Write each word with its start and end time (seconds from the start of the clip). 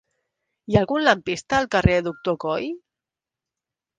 Hi 0.71 0.77
ha 0.77 0.79
algun 0.79 1.03
lampista 1.07 1.59
al 1.59 1.69
carrer 1.77 1.97
del 1.99 2.05
Doctor 2.09 2.37
Coll? 2.45 2.67